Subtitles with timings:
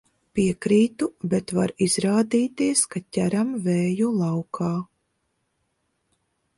[0.37, 4.75] Piekrītu, bet var izrādīties, ka ķeram vēju laukā.